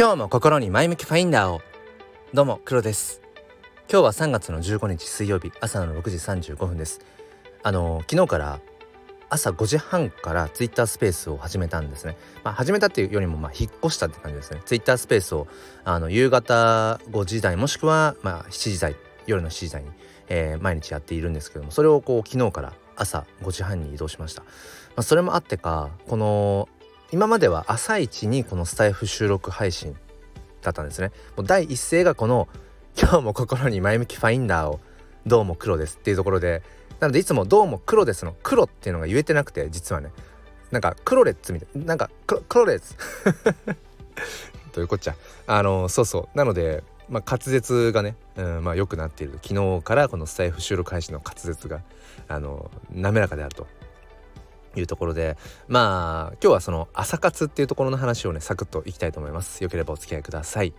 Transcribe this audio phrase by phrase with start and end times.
[0.00, 1.60] 今日も心に前向きファインダーを
[2.32, 3.20] どうも黒です
[3.86, 6.16] 今日は3月の15日水曜日朝の6時
[6.52, 7.02] 35分です
[7.62, 8.60] あの昨日から
[9.28, 12.16] 朝5時半からツイッタースペースを始めたんですね。
[12.42, 14.62] まあ、始めたっていうよりもまあ引っ越したって感じですね。
[14.64, 15.46] ツイッタースペースを
[15.84, 18.96] あの夕方5時台もしくはまあ7時台
[19.26, 19.90] 夜の7時台に、
[20.28, 24.44] えー、毎日やっているんですけどもそれをこう昨日から朝5時半に移動しました。
[24.44, 24.48] ま
[24.96, 26.70] あ、それもあってかこの
[27.12, 29.96] 今までは朝一にこのスタイフ収録配信
[30.62, 31.10] だったんですね。
[31.36, 32.48] もう第一声がこの
[32.96, 34.78] 今日も心に前向きファインダーを
[35.26, 36.62] どうも黒ですっていうところで
[37.00, 40.10] なのでいつもどうも黒ですの黒っていうのが言えてなくて実はね。
[40.70, 42.94] なんかクロレッツみたいなんかクロレッツ
[44.70, 45.16] というこっちゃ。
[45.48, 46.38] あのそうそう。
[46.38, 51.80] なのでまあ、滑舌がね、うんまあ、良くなっている昨日からこのスタイフ収録配信の滑舌が
[52.28, 53.66] あの滑らかであると。
[54.76, 55.36] いうところで
[55.68, 59.62] まあ今日はその朝活っていうところの話をねサクッといきたいと思います。
[59.62, 60.72] よければお付き合いください。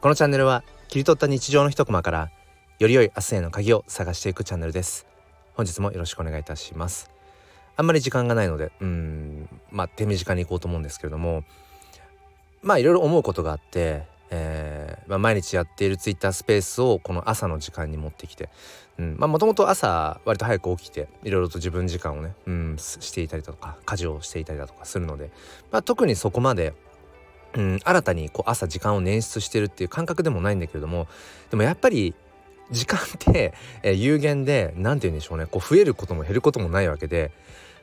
[0.00, 2.30] このチャンネルは切り取った日常の一コマから
[2.78, 5.06] より良い明日への鍵を探していくチャンネルです。
[5.54, 7.10] 本日もよろしくお願いいたします。
[7.76, 11.44] あんまり時間がないのでうんまあ手短に行こうと思うんですけれども
[12.62, 18.48] まあいろいろ思うことがあってえーまあ、毎日やっているツイッタースペースをこの朝の時間に持ってきて
[18.98, 25.30] もともと朝割と早く起きていろいろと自分時間をね、うん、していたりだとか家事をしていたりだとかするので、
[25.72, 26.74] まあ、特にそこまで、
[27.54, 31.08] うん、新たにこう朝時間を捻出してるっていう感覚でもないんだけれども
[31.50, 32.14] でもやっぱり
[32.70, 37.32] 時間って、えー、有限で何て言うんでしょうねこう増えることも減ることもないわけで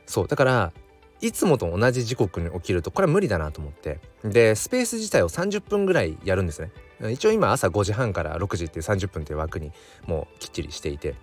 [0.06, 0.72] そうだから
[1.20, 4.00] いつもと同じ時刻に起きるとこれは無理だなと思って。
[4.24, 6.70] でスペース自体を30分ぐらいやるんですね。
[7.12, 9.72] 一応今朝5時半から6時っていう30分っていう枠に
[10.06, 11.14] もうきっちりしていて。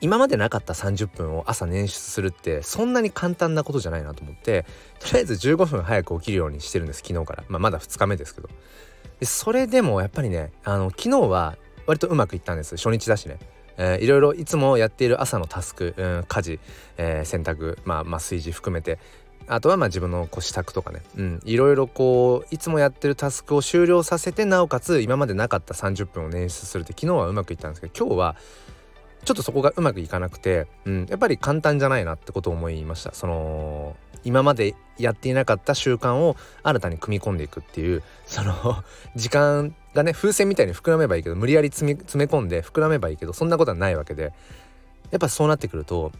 [0.00, 4.66] 今までなかった30分を朝捻出するってそんなに簡単なことじゃないなと思って
[4.98, 8.50] とりあえず15分早く起きるようにしてるんです昨日から、まあ、まだ2日目ですけど。
[9.20, 11.56] でそれでもやっぱりねあの昨日は
[11.86, 12.76] 割とうまくいったんです。
[12.76, 13.38] 初日だしね。
[13.76, 16.60] えー、いろいろいつもやっている朝のタスク、うん、家事、
[16.96, 18.98] えー、洗濯、まあ、まあ炊事含めて
[19.46, 28.36] あとはまあ自分のこう支度とかね、うん、いろいろこういつもやってるタスクを終了させてなおかつ今までなかった30分を捻出するって昨日はうまくいったんですけど今日は
[29.24, 33.14] ちょっとそこがうまくいかなくて、うん、やっぱり簡単じゃないなってことを思いました。
[33.14, 38.82] その今までやっていなかった習慣を新たに組み込んでいくっていうその
[39.16, 44.32] 時間がね風船みたいに膨らめばいいけど無理やり詰め詰め込んで膨らめばいいけどそんなことはないわけで。
[45.10, 46.10] やっぱそうなってくると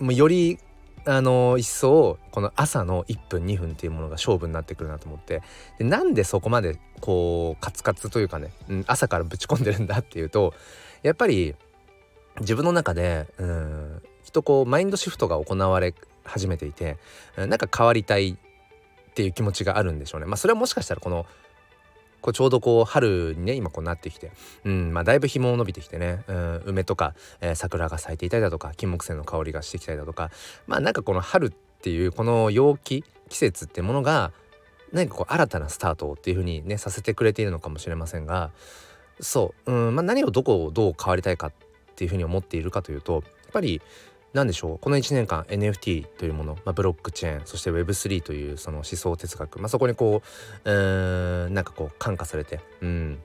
[0.00, 0.58] もうより
[1.06, 5.42] あの一層この朝の1分2分っていうものが勝負になってくるなと思って。
[5.78, 10.54] でなんでそこまでこうカツカツというかね、うん、朝からぶち込んでるんだっていうと
[11.02, 11.54] やっぱり
[12.40, 16.98] 自分の中でうんきっとこうマインドシフトが行われ始めていて
[17.36, 20.26] なんか変わりたいっていう気持ちがあるんでしょうね。
[20.26, 21.26] まあ、それはもしかしたらこの
[22.20, 24.32] こうちょうどこう春にね今こうなってきて、
[24.64, 30.30] うんまあ、だいぶ日も伸びてきてね、うん、梅とか、えー、桜が咲いていたりだとか金木犀の香りがしてきたりだとか
[30.66, 34.32] まあなんかこの春っていうこの陽気季節ってものが
[34.90, 38.52] 何かこう新たなスタートっていう風にねさせてくれているのかもしれませんが
[39.20, 41.52] そう、うんまあ、何をどこをどう変わりたいかっ
[41.94, 43.82] ていう風に思っているかというとやっぱり
[44.34, 44.78] 何でしょう？
[44.78, 50.22] この1年間 NFT というもの、まあ、ブロックチェーンそして Web3 というその思想哲学、まあ、そこにこ
[50.64, 53.18] ううんなんかこう感化されてうん。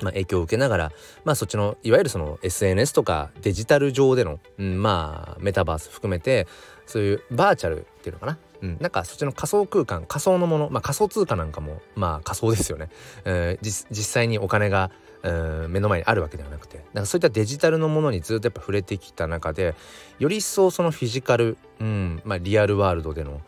[0.00, 0.92] まあ、影響を受けながら、
[1.24, 6.46] まあ、そっちのいわゆるその SNS とかデジタル上での、うん、まあメタバース含めて
[6.86, 12.90] そういうバーチャルっていうのかな、うん、なんかそっちの仮想空間仮想のもの、まあ、仮想通貨なんかもまあ仮想ですよね、
[13.24, 14.92] えー、実際にお金が
[15.22, 19.74] 目の前にあるわけではなくてなんかそういったデジタルのものにずっとやっぱ触れてきた中で
[20.18, 23.40] より一層そのフィジカル、うんまあ、リアルワールドでの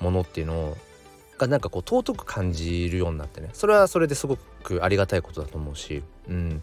[0.00, 0.76] ものっていうのを
[1.38, 3.50] がなんかこう尊く感じるようになってね。
[3.52, 6.62] それはそれですごくありがたいことだと思うし、うん、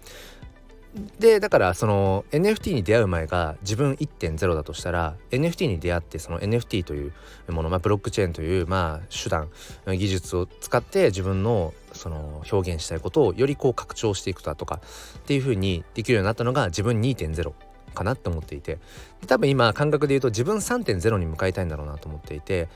[1.19, 7.13] でだからその NFT に出会う前が自分1.0だとしたら NFT に出会ってその NFT という
[7.49, 9.49] もの、まあ、ブロックチェーンというまあ手段
[9.87, 14.81] 技術を使って自分のその表現したいことをよりこう拡張していくだとか
[15.17, 17.53] っていう風にできるようになったのが自分2.0
[17.95, 18.79] かなって思っていて。
[19.27, 22.67] 多分今感覚で言うと自分3.0に向かいたいんだろうなと思っていて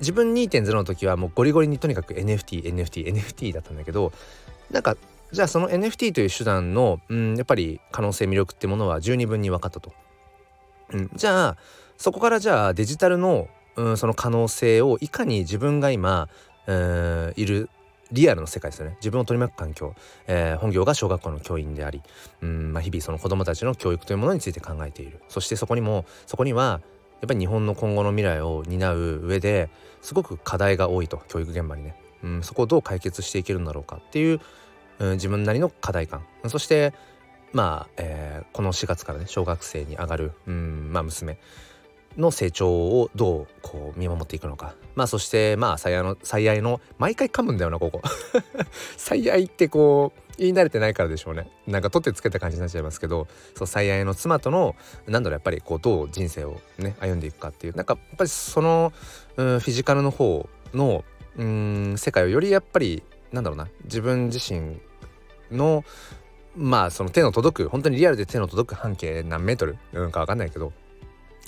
[0.00, 4.12] 自分2.0の時はもうゴリゴリにとにかく NFTNFTNFT NFT NFT だったんだけど
[4.70, 4.96] なんか
[5.32, 9.92] じゃあその NFT という手段の、うん、やっぱり可能性魅力ってものは十二分に分かったと。
[10.92, 11.56] うん、じゃあ
[11.96, 16.28] そこからじゃあデジタルの、うん、その可能性をいかに自分が今、
[16.66, 17.70] うん、いる
[18.12, 19.94] リアルの世界ですよね自分を取り巻く環境、
[20.26, 22.02] えー、本業が小学校の教員であり、
[22.42, 26.82] うんまあ、日々その子どもたちの教育というものについて考えているそしてそこにもそこには
[27.22, 29.70] やっぱり日本の今後の未来を担う上で
[30.02, 31.96] すごく課題が多いと教育現場にね。
[32.22, 34.40] うん、そこをどう解決していけるんだろうかっていう、
[35.02, 36.24] うん、自分なりの課題感。
[36.46, 36.94] そして
[37.52, 41.38] まあ、えー、この4月からね小学生に上がる、うんまあ、娘
[42.16, 44.74] の成長をどうこう見守っていくのか。
[44.94, 48.02] まあそしてまあ最愛の最愛の毎回噛むんだよなここ。
[48.96, 51.50] 最愛ってこう言い慣れてないからでしょうね。
[51.66, 53.26] なんか取ってつけた感じになっちゃいますけど
[53.56, 54.76] そう最愛の妻との
[55.06, 57.74] なんだろうやっぱりこうどう人生をね歩んでいくかっていう。
[57.74, 58.92] なんかやっぱりその、
[59.36, 61.04] うん、フィジカルの方の
[61.36, 63.02] うん世界をよりやっぱり
[63.32, 64.78] なんだろうな自分自身
[65.52, 65.84] の
[66.56, 69.78] まあその手の届く本当にリアルで手の届く半径何メートル？
[69.92, 70.72] うんか分かんないけど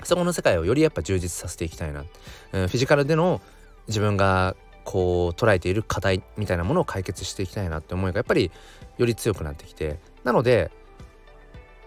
[0.03, 2.05] そこの世界をよりやっぱ充実させていきたいな、
[2.53, 3.41] うん、フィジカルでの
[3.87, 8.51] 自分がこう捉えている課題みたいなものを解決していきたいなって思いがやっぱり
[8.99, 10.71] より強くなってきてなので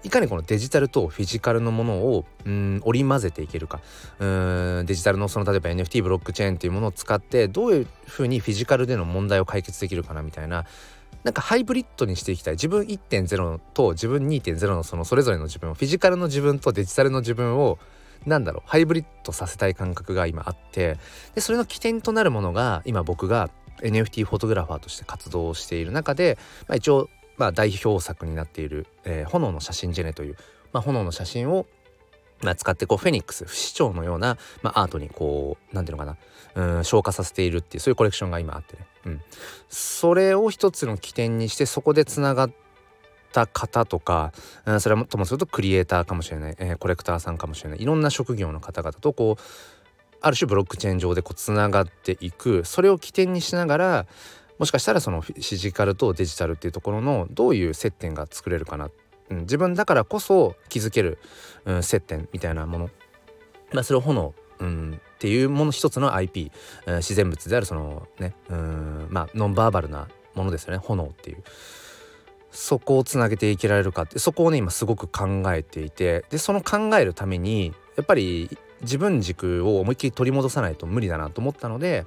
[0.04, 3.82] いかにこのデジタルとフィジカルのものをうん織り交ぜていけるか。
[4.20, 10.66] うんデジタルのその例えば NFT ブロックチェーンっていうものを使ってどういうふうにフィジカルでの問題を解決できるかなみたいな
[11.28, 12.54] なんかハイブリッドにしていきたい。
[12.54, 17.80] 自分1.0と自分2.0のそのそれぞれの自分をフィジカルの自分とデジタルの自分を
[18.26, 20.98] なんだろうハイブリッドさせたい感覚が今あって。
[21.36, 23.50] でそれの起点となるものが今僕が
[23.82, 26.38] NFT フォトグラファーとして活動している中で、
[26.70, 30.38] まあ、一応、まあ、代表作になっている、えー、炎の写真ジェネという、
[30.72, 31.66] まあ、炎の写真を
[32.42, 36.18] まあ、使ってこうフェニックス不死鳥のような、まあ、アートにこう何ていうのか
[36.56, 39.22] なうん消化させているっていうそういうコレクションが今あってね、うん、
[39.70, 42.52] それを一つの起点にしてそこでつながっ
[43.32, 44.34] た方とか、
[44.66, 47.82] うん、それはともするとクリエイターかもしれない、えー、コレクターさんかもしれない。
[47.82, 49.42] いろんな職業の方々とこう
[50.20, 52.66] ある種ブロックチェーン上でこうつながっていく。
[52.66, 54.08] それを起点にしながら
[54.58, 58.90] もしかしたらそのフィジカルとデジタルっていうところのどういう接点が作れるかな、
[59.30, 61.20] うん、自分だからこそ気づける、
[61.66, 62.90] うん、接点みたいなもの、
[63.72, 66.52] まあ、それを炎、うん、っていうもの一つの IP、
[66.86, 70.78] うん、自然物であるそのねうんまあノンバーバルなものですよね。
[70.78, 71.44] 炎っていう。
[72.52, 74.20] そこをつなげていけられるかって。
[74.20, 76.26] そこをね今すごく考えていて。
[76.30, 82.06] でその考えるためにやっぱり自分軸を思いっきり取り戻さないと無理だなと思ったので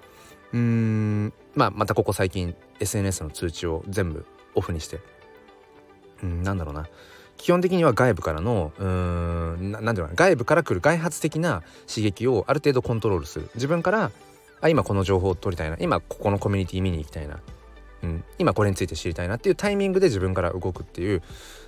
[0.53, 4.25] うーんまあまたここ最近 SNS の通知を全部
[4.55, 5.00] オフにして。
[6.23, 6.87] うんなんだろうな。
[7.41, 13.51] 基本的には外部からのうーん何ていうのかな外部から来る外発的な刺激をある程度コントロールする。
[13.55, 14.11] 自分から
[14.61, 17.41] あ今この情報を取りたいな今ここのコミュニティ見に行きたいな
[18.03, 21.23] うん、今これについて知りたいなっていうタイミングで自分から動くっていう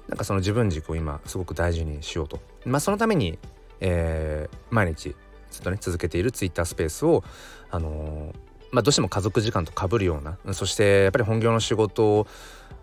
[0.09, 2.41] なんかその自分軸を今すごく大事にしようと。
[2.65, 3.39] まあそのために、
[3.81, 5.15] えー、毎日
[5.51, 7.23] ずっとね続けているツイッタースペースを
[7.71, 8.35] あのー、
[8.71, 12.27] まあどうしても家族時間とかぶるようなそしてやっぱり本業の仕事を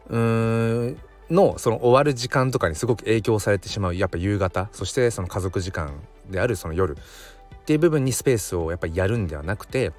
[0.10, 0.98] うーん
[1.30, 9.92] のその終わる時間とかにすごく影響されてしまうやっぱ夕方そしてその家族時間であるその夜っていう部分にスペースをやっぱりやるんではなくて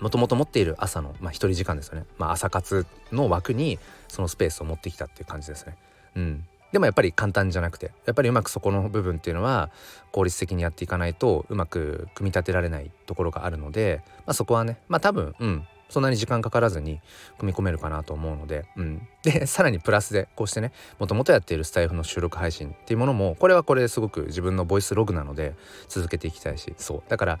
[0.00, 5.76] もともと持っている朝の、まあ、一人時間ですよね、まあ、朝活の枠にそのスペースを持ってきたっていう感じですね。
[6.16, 9.70] うん、でもやっぱり簡単じゃなくてやっぱりうまくそこの部分っていうのは
[10.12, 15.66] 効率的にやっていかないとうまく組み立てられないところがあるので、まあ、そこはねまあ多分うん。
[15.88, 17.00] そんなに時間かからずに
[17.38, 25.54] 組み込めるかなと思うので、うん、で さらにプラスでこうしてねもともとやっているスタイフの収録配信っていうものもこれはこれですごく自分のボイスログなので
[25.88, 26.74] 続けていきたいし。
[26.76, 27.02] そう。
[27.08, 27.38] だから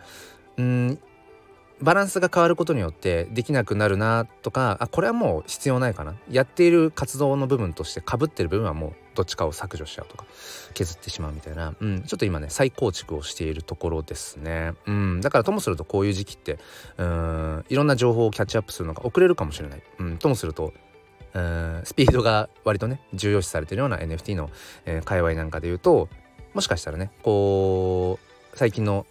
[0.58, 0.98] うん
[1.80, 6.14] バランスが変わることによってできなくなるなとかあこれはもう必要ないかな。
[6.30, 10.24] やっている活動の部分としてかぶってる部分はもうどっちかを削除しちゃうとか
[10.74, 16.58] 削ってしまうみたいな、うん、ちょっと今ね再構築をしているところですね、うん、だからともするとこういう時期って
[16.98, 20.72] うんいろんな情報をキャッチアップするのが遅れるかもしれない、うん、ともすると
[21.34, 24.50] うんスピードが割とね重要視されてるような NFT の、
[24.84, 26.08] えー、界隈なんかで言うと
[26.54, 28.18] もしかしたらねこ
[28.54, 29.06] う最近の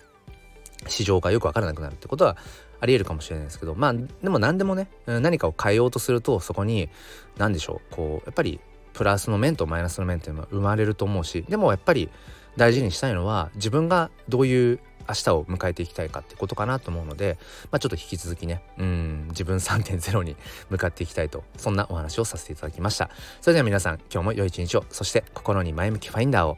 [0.88, 2.38] 市場がよく分からなくなるってことは
[2.80, 6.90] ありえるかもしれないですけどまあでも何でもね何かを変えようとするとそこに
[7.38, 8.60] 何でしょうこうやっぱり
[8.96, 12.10] プラスの面とマイナスの面っていうのは生まれると思うしでもやっぱり
[12.56, 17.38] 大事にしたいのは自分がどういう明日を迎えていきたいかってことかなと思うので、
[17.72, 20.36] まあ、ちょっと引き続きねうん自分3.0に
[20.70, 23.10] 向かっていきたいとそんなお話をさせていただきました
[23.42, 26.58] それでは皆さん今日も良い一日をそして心に前向きファインダーを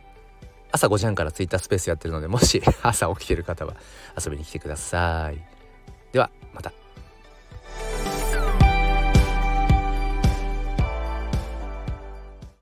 [0.72, 3.76] 朝5時半からツイッタースペースやってるのでもし朝起きてる方は
[4.24, 5.42] 遊びに来てください。
[6.12, 6.87] ではまた。